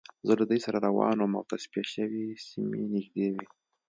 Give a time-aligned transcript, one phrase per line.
[0.27, 3.45] زه له دوی سره روان وم او تصفیه شوې سیمه نږدې وه